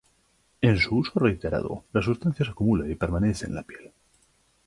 [0.61, 3.93] En su uso reiterado, la sustancia se acumula y permanece en la piel.